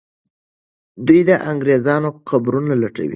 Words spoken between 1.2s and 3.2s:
د انګریزانو قبرونه لټولې.